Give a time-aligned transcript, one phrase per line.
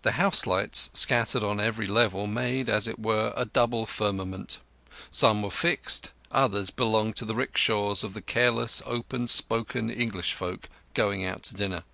[0.00, 4.58] The house lights, scattered on every level, made, as it were, a double firmament.
[5.10, 10.70] Some were fixed, others belonged to the "rickshaws of the careless, open spoken English folk,
[10.94, 11.84] going out to dinner.